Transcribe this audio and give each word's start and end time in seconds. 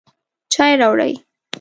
چای 0.53 0.73
راوړئ 0.81 1.13